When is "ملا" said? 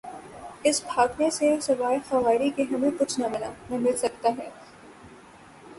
3.27-3.51